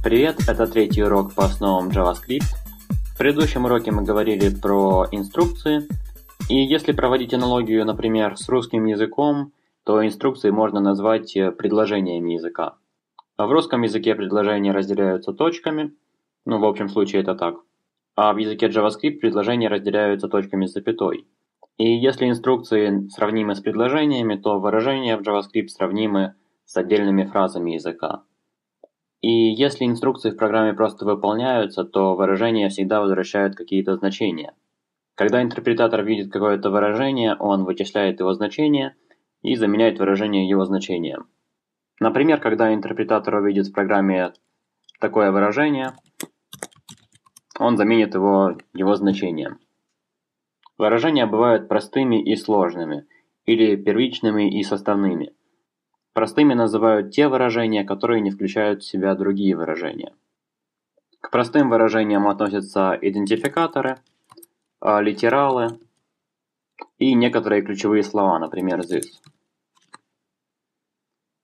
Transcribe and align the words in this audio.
Привет, 0.00 0.36
это 0.48 0.66
третий 0.68 1.02
урок 1.02 1.34
по 1.34 1.46
основам 1.46 1.88
JavaScript. 1.88 2.44
В 3.14 3.18
предыдущем 3.18 3.64
уроке 3.64 3.90
мы 3.90 4.04
говорили 4.04 4.48
про 4.48 5.06
инструкции. 5.10 5.88
И 6.48 6.54
если 6.54 6.92
проводить 6.92 7.34
аналогию, 7.34 7.84
например, 7.84 8.36
с 8.36 8.48
русским 8.48 8.86
языком, 8.86 9.52
то 9.82 10.06
инструкции 10.06 10.50
можно 10.50 10.78
назвать 10.78 11.34
предложениями 11.34 12.34
языка. 12.34 12.76
А 13.36 13.46
в 13.48 13.52
русском 13.52 13.82
языке 13.82 14.14
предложения 14.14 14.70
разделяются 14.70 15.32
точками, 15.32 15.92
ну 16.46 16.58
в 16.60 16.64
общем 16.64 16.88
случае 16.88 17.22
это 17.22 17.34
так. 17.34 17.56
А 18.14 18.32
в 18.32 18.36
языке 18.38 18.68
JavaScript 18.68 19.18
предложения 19.18 19.68
разделяются 19.68 20.28
точками 20.28 20.66
с 20.66 20.72
запятой. 20.72 21.26
И 21.78 21.94
если 21.94 22.28
инструкции 22.28 23.08
сравнимы 23.08 23.54
с 23.54 23.60
предложениями, 23.60 24.34
то 24.34 24.58
выражения 24.58 25.16
в 25.16 25.20
JavaScript 25.20 25.68
сравнимы 25.68 26.34
с 26.64 26.76
отдельными 26.76 27.24
фразами 27.24 27.70
языка. 27.70 28.24
И 29.20 29.30
если 29.30 29.84
инструкции 29.84 30.30
в 30.30 30.36
программе 30.36 30.74
просто 30.74 31.04
выполняются, 31.04 31.84
то 31.84 32.16
выражения 32.16 32.68
всегда 32.68 33.00
возвращают 33.00 33.54
какие-то 33.54 33.96
значения. 33.96 34.54
Когда 35.14 35.40
интерпретатор 35.40 36.04
видит 36.04 36.32
какое-то 36.32 36.70
выражение, 36.70 37.36
он 37.36 37.64
вычисляет 37.64 38.20
его 38.20 38.32
значение 38.32 38.96
и 39.42 39.54
заменяет 39.54 40.00
выражение 40.00 40.48
его 40.48 40.64
значением. 40.64 41.28
Например, 42.00 42.40
когда 42.40 42.74
интерпретатор 42.74 43.36
увидит 43.36 43.68
в 43.68 43.72
программе 43.72 44.32
такое 45.00 45.30
выражение, 45.30 45.94
он 47.58 47.76
заменит 47.76 48.14
его 48.14 48.56
его 48.74 48.94
значением. 48.94 49.58
Выражения 50.78 51.26
бывают 51.26 51.68
простыми 51.68 52.22
и 52.22 52.36
сложными, 52.36 53.06
или 53.46 53.74
первичными 53.74 54.58
и 54.58 54.62
составными. 54.62 55.34
Простыми 56.12 56.54
называют 56.54 57.10
те 57.10 57.26
выражения, 57.26 57.84
которые 57.84 58.20
не 58.20 58.30
включают 58.30 58.82
в 58.82 58.86
себя 58.86 59.16
другие 59.16 59.56
выражения. 59.56 60.14
К 61.20 61.30
простым 61.30 61.68
выражениям 61.68 62.28
относятся 62.28 62.96
идентификаторы, 63.02 63.98
а, 64.80 65.00
литералы 65.00 65.80
и 66.98 67.12
некоторые 67.14 67.62
ключевые 67.62 68.04
слова, 68.04 68.38
например, 68.38 68.80
this. 68.80 69.06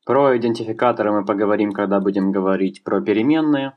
Про 0.06 0.36
идентификаторы 0.36 1.10
мы 1.10 1.24
поговорим, 1.24 1.72
когда 1.72 1.98
будем 1.98 2.30
говорить 2.30 2.84
про 2.84 3.00
переменные. 3.00 3.76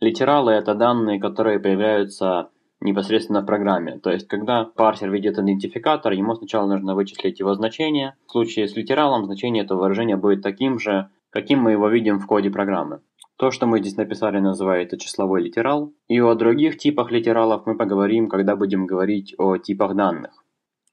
Литералы– 0.00 0.52
это 0.54 0.74
данные, 0.74 1.20
которые 1.20 1.60
появляются 1.60 2.50
непосредственно 2.80 3.42
в 3.42 3.46
программе. 3.46 3.98
То 3.98 4.10
есть, 4.10 4.28
когда 4.28 4.64
парсер 4.64 5.10
видит 5.10 5.38
идентификатор, 5.38 6.12
ему 6.12 6.34
сначала 6.34 6.66
нужно 6.66 6.94
вычислить 6.94 7.40
его 7.40 7.54
значение. 7.54 8.14
В 8.26 8.32
случае 8.32 8.68
с 8.68 8.76
литералом 8.76 9.24
значение 9.24 9.64
этого 9.64 9.80
выражения 9.80 10.16
будет 10.16 10.42
таким 10.42 10.78
же, 10.78 11.08
каким 11.30 11.60
мы 11.60 11.72
его 11.72 11.88
видим 11.88 12.18
в 12.18 12.26
коде 12.26 12.50
программы. 12.50 13.00
То, 13.36 13.52
что 13.52 13.66
мы 13.66 13.78
здесь 13.78 13.96
написали, 13.96 14.40
называется 14.40 14.98
числовой 14.98 15.42
литерал. 15.42 15.92
И 16.08 16.20
о 16.20 16.34
других 16.34 16.76
типах 16.76 17.12
литералов 17.12 17.66
мы 17.66 17.76
поговорим, 17.76 18.28
когда 18.28 18.56
будем 18.56 18.86
говорить 18.86 19.34
о 19.38 19.56
типах 19.58 19.94
данных. 19.94 20.44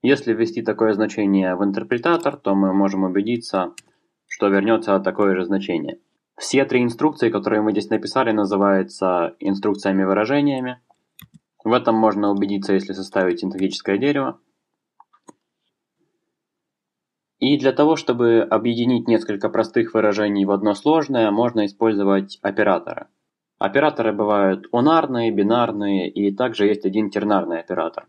Если 0.03 0.33
ввести 0.33 0.61
такое 0.61 0.93
значение 0.93 1.55
в 1.55 1.63
интерпретатор, 1.63 2.37
то 2.37 2.53
мы 2.53 2.71
можем 2.71 3.03
убедиться, 3.03 3.73
что 4.27 4.47
вернется 4.49 4.99
такое 4.99 5.35
же 5.35 5.45
значение. 5.45 5.97
Все 6.37 6.65
три 6.65 6.83
инструкции, 6.83 7.29
которые 7.29 7.61
мы 7.63 7.71
здесь 7.71 7.89
написали, 7.89 8.31
называются 8.31 9.35
инструкциями-выражениями. 9.39 10.81
В 11.65 11.73
этом 11.73 11.95
можно 11.95 12.29
убедиться, 12.29 12.73
если 12.73 12.93
составить 12.93 13.39
синтаксическое 13.39 13.97
дерево. 13.97 14.39
И 17.39 17.57
для 17.57 17.73
того, 17.73 17.95
чтобы 17.95 18.41
объединить 18.41 19.07
несколько 19.07 19.49
простых 19.49 19.95
выражений 19.95 20.45
в 20.45 20.51
одно 20.51 20.75
сложное, 20.75 21.31
можно 21.31 21.65
использовать 21.65 22.37
операторы. 22.43 23.07
Операторы 23.57 24.13
бывают 24.13 24.67
унарные, 24.71 25.31
бинарные 25.31 26.07
и 26.07 26.31
также 26.31 26.67
есть 26.67 26.85
один 26.85 27.09
тернарный 27.09 27.61
оператор. 27.61 28.07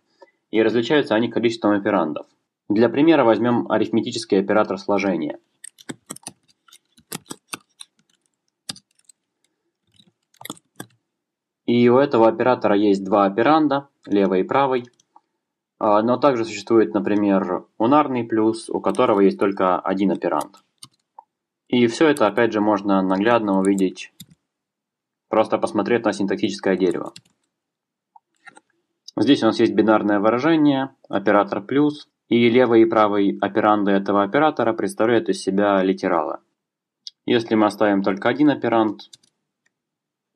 И 0.51 0.63
различаются 0.63 1.15
они 1.15 1.29
количеством 1.29 1.73
операндов. 1.73 2.27
Для 2.69 2.91
примера 2.91 3.25
возьмем 3.25 3.73
арифметический 3.73 4.39
оператор 4.39 4.77
сложения– 4.77 5.39
И 11.67 11.89
у 11.89 11.99
этого 11.99 12.29
оператора 12.29 12.77
есть 12.77 13.05
два 13.05 13.27
операнда, 13.27 13.89
левый 14.07 14.41
и 14.41 14.45
правый. 14.45 14.85
А, 15.79 16.01
но 16.03 16.17
также 16.17 16.45
существует, 16.45 16.95
например, 16.95 17.67
унарный 17.77 18.25
плюс, 18.25 18.71
у 18.71 18.81
которого 18.81 19.21
есть 19.21 19.39
только 19.39 19.79
один 19.79 20.13
операнд. 20.13 20.57
И 21.69 21.87
все 21.89 22.09
это, 22.09 22.27
опять 22.27 22.53
же, 22.53 22.61
можно 22.61 23.03
наглядно 23.03 23.59
увидеть, 23.59 24.13
просто 25.29 25.59
посмотреть 25.59 26.05
на 26.05 26.13
синтаксическое 26.13 26.77
дерево. 26.77 27.13
Здесь 29.17 29.43
у 29.43 29.47
нас 29.47 29.59
есть 29.59 29.75
бинарное 29.75 30.21
выражение, 30.21 30.91
оператор 31.09 31.61
плюс, 31.61 32.09
и 32.29 32.49
левый 32.49 32.83
и 32.83 32.87
правый 32.87 33.39
операнды 33.41 33.91
этого 33.91 34.23
оператора 34.23 34.73
представляют 34.73 35.29
из 35.29 35.43
себя 35.43 35.83
литералы. 35.83 36.39
Если 37.25 37.55
мы 37.57 37.67
оставим 37.67 38.03
только 38.03 38.29
один 38.29 38.51
операнд, 38.51 39.11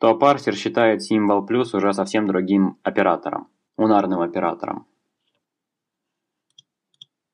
то 0.01 0.15
парсер 0.15 0.55
считает 0.55 1.03
символ 1.03 1.45
плюс 1.45 1.75
уже 1.75 1.93
совсем 1.93 2.27
другим 2.27 2.79
оператором, 2.83 3.49
унарным 3.77 4.23
оператором. 4.23 4.87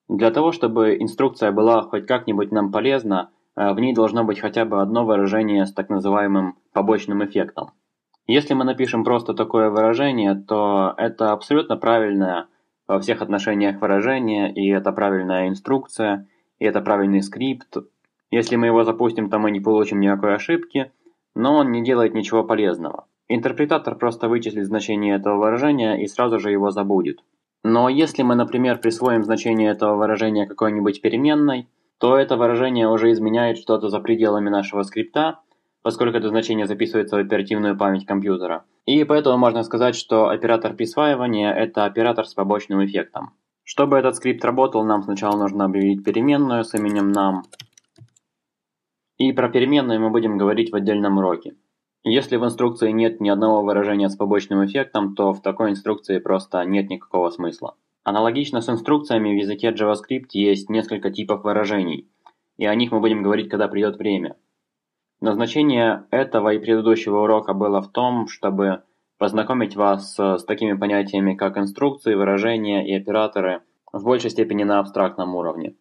Для 0.09 0.33
того, 0.33 0.51
чтобы 0.51 0.97
инструкция 0.97 1.53
была 1.53 1.83
хоть 1.83 2.07
как-нибудь 2.07 2.51
нам 2.51 2.73
полезна, 2.73 3.31
э, 3.55 3.73
в 3.73 3.79
ней 3.79 3.95
должно 3.95 4.25
быть 4.25 4.41
хотя 4.41 4.65
бы 4.65 4.83
одно 4.83 5.05
выражение 5.05 5.65
с 5.65 5.73
так 5.73 5.89
называемым 5.91 6.57
побочным 6.73 7.25
эффектом. 7.25 7.71
Если 8.27 8.55
мы 8.55 8.65
напишем 8.65 9.05
просто 9.05 9.33
такое 9.33 9.71
выражение, 9.71 10.35
то 10.35 10.93
это 10.97 11.31
абсолютно 11.31 11.77
правильное 11.77 12.49
во 12.89 12.99
всех 12.99 13.23
отношениях 13.23 13.81
выражение, 13.81 14.53
и 14.53 14.69
это 14.71 14.91
правильная 14.91 15.49
инструкция, 15.49 16.27
и 16.59 16.65
это 16.65 16.81
правильный 16.81 17.23
скрипт. 17.23 17.77
Если 18.33 18.57
мы 18.57 18.67
его 18.67 18.83
запустим, 18.83 19.31
то 19.31 19.39
мы 19.39 19.53
не 19.53 19.61
получим 19.61 20.01
никакой 20.01 20.35
ошибки– 20.35 20.91
но 21.37 21.55
он 21.55 21.71
не 21.71 21.85
делает 21.85 22.15
ничего 22.15 22.43
полезного. 22.43 23.07
Интерпретатор 23.29 23.95
просто 23.97 24.29
вычислит 24.29 24.67
значение 24.67 25.17
этого 25.17 25.37
выражения 25.37 26.03
и 26.03 26.07
сразу 26.07 26.39
же 26.39 26.51
его 26.51 26.71
забудет. 26.71 27.21
Но 27.63 27.89
если 27.89 28.23
мы, 28.23 28.35
например, 28.35 28.79
присвоим 28.79 29.23
значение 29.23 29.71
этого 29.71 29.97
выражения 29.97 30.47
какой-нибудь 30.47 31.03
переменной, 31.03 31.69
то 31.99 32.17
это 32.17 32.37
выражение 32.37 32.89
уже 32.89 33.13
изменяет 33.13 33.59
что-то 33.59 33.89
за 33.89 34.01
пределами 34.01 34.49
нашего 34.49 34.83
скрипта, 34.83 35.41
поскольку 35.83 36.17
это 36.17 36.29
значение 36.29 36.67
записывается 36.67 37.17
в 37.17 37.21
оперативную 37.21 37.77
память 37.77 38.07
компьютера. 38.07 38.65
И 38.87 39.05
поэтому 39.05 39.37
можно 39.37 39.63
сказать, 39.63 39.95
что 39.95 40.29
оператор 40.29 40.75
присваивания– 40.75 41.53
это 41.55 41.85
оператор 41.85 42.27
с 42.27 42.35
побочным 42.35 42.85
эффектом. 42.85 43.33
Чтобы 43.65 43.99
этот 43.99 44.17
скрипт 44.17 44.45
работал, 44.45 44.85
нам 44.85 45.03
сначала 45.03 45.37
нужно 45.37 45.65
объявить 45.65 46.05
переменную 46.05 46.65
с 46.65 46.75
именем 46.75 47.11
num, 47.11 47.43
и 49.19 49.33
про 49.33 49.49
переменные 49.49 49.99
мы 49.99 50.11
будем 50.11 50.39
говорить 50.39 50.71
в 50.71 50.77
отдельном 50.77 51.19
уроке. 51.19 51.57
Если 52.05 52.37
в 52.37 52.45
инструкции 52.45 52.91
нет 52.91 53.21
ни 53.21 53.29
одного 53.29 53.63
выражения 53.63 54.09
с 54.09 54.17
побочным 54.17 54.65
эффектом, 54.65 55.15
то 55.15 55.33
в 55.33 55.43
такой 55.43 55.71
инструкции 55.71 56.19
просто 56.19 56.65
нет 56.65 56.89
никакого 56.89 57.31
смысла. 57.31 57.75
Аналогично 58.05 58.61
с 58.61 58.69
инструкциями 58.69 59.31
в 59.31 59.41
языке 59.41 59.71
JavaScript 59.73 60.29
есть 60.33 60.71
несколько 60.71 61.11
типов 61.11 61.43
выражений, 61.43 62.09
и 62.57 62.67
о 62.67 62.75
них 62.75 62.93
мы 62.93 63.01
будем 63.01 63.23
говорить, 63.23 63.49
когда 63.49 63.67
придет 63.67 63.97
время. 63.97 64.37
Назначение 65.21 66.05
этого 66.11 66.53
и 66.53 66.59
предыдущего 66.59 67.23
урока 67.23 67.55
было 67.55 67.81
в 67.81 67.91
том, 67.91 68.29
чтобы 68.29 68.83
познакомить 69.19 69.75
вас 69.75 70.15
с 70.17 70.45
такими 70.45 70.75
понятиями, 70.75 71.35
как 71.35 71.59
инструкции, 71.59 72.15
выражения 72.15 72.87
и 72.87 72.95
операторы 72.95 73.63
в 73.93 74.05
большей 74.05 74.31
степени 74.31 74.63
на 74.63 74.79
абстрактном 74.79 75.35
уровне. 75.35 75.75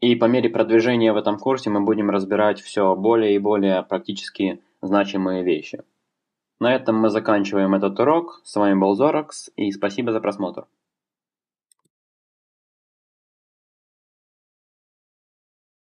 И 0.00 0.14
по 0.14 0.26
мере 0.26 0.50
продвижения 0.50 1.12
в 1.12 1.16
этом 1.16 1.38
курсе 1.38 1.70
мы 1.70 1.80
будем 1.80 2.10
разбирать 2.10 2.60
все 2.60 2.94
более 2.94 3.34
и 3.34 3.38
более 3.38 3.82
практически 3.82 4.60
значимые 4.82 5.42
вещи. 5.42 5.82
На 6.60 6.74
этом 6.74 6.96
мы 6.96 7.10
заканчиваем 7.10 7.74
этот 7.74 7.98
урок. 7.98 8.40
С 8.44 8.56
вами 8.56 8.78
был 8.78 8.94
Зоракс 8.94 9.50
и 9.56 9.70
спасибо 9.72 10.12
за 10.12 10.20
просмотр. 10.20 10.66